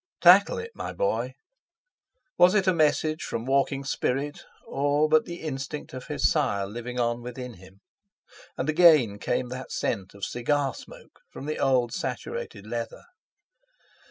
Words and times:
Tackle 0.19 0.57
it, 0.57 0.71
my 0.73 0.93
boy!" 0.93 1.35
Was 2.35 2.55
it 2.55 2.65
a 2.65 2.73
message 2.73 3.21
from 3.21 3.45
walking 3.45 3.83
spirit; 3.83 4.41
or 4.65 5.07
but 5.07 5.25
the 5.25 5.41
instinct 5.43 5.93
of 5.93 6.07
his 6.07 6.27
sire 6.27 6.65
living 6.65 6.99
on 6.99 7.21
within 7.21 7.53
him? 7.53 7.81
And 8.57 8.67
again 8.67 9.19
came 9.19 9.49
that 9.49 9.71
scent 9.71 10.15
of 10.15 10.25
cigar 10.25 10.73
smoke 10.73 11.19
from 11.29 11.45
the 11.45 11.59
old 11.59 11.93
saturated 11.93 12.65
leather. 12.65 13.03